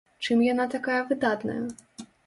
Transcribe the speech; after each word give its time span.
Чым 0.27 0.39
яна 0.45 0.65
такая 0.75 0.97
выдатная? 1.13 1.63